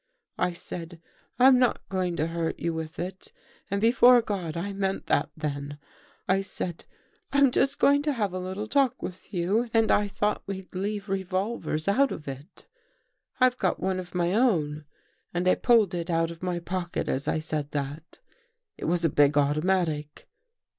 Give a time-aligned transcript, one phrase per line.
[0.49, 0.99] "I said,'
[1.39, 3.31] I'm not going to hurt you with it
[3.69, 5.77] '—and before God I meant that then.
[6.27, 6.85] I said,'
[7.31, 11.07] I'm just going to have a little talk with you and I thought we'd leave
[11.07, 12.65] revolvers out of it.
[13.39, 14.85] I've got 251 THE GHOST GIRL one of my own.'
[15.35, 18.21] And I pulled it out of my pocket as I said that.
[18.79, 20.27] It was a big automatic."